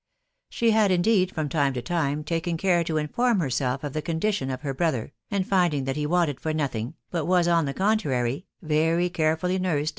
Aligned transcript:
She 0.49 0.71
had 0.71 0.89
indeed 0.89 1.31
from 1.31 1.47
time 1.47 1.75
to 1.75 1.81
time 1.83 2.23
taken 2.23 2.57
care 2.57 2.83
to 2.85 2.97
inform 2.97 3.37
herseif 3.37 3.83
of 3.83 3.93
the 3.93 4.01
conditions 4.01 4.51
of 4.51 4.61
her 4.61 4.73
brother, 4.73 5.13
and 5.29 5.45
finding: 5.47 5.83
that 5.83 5.95
he 5.95 6.07
wanted 6.07 6.41
for 6.41 6.53
nothing, 6.55 6.95
but 7.11 7.25
was, 7.27 7.47
on 7.47 7.65
the 7.65 7.73
contrary* 7.75 8.47
very 8.63 9.11
carefully 9.11 9.59
nursed. 9.59 9.89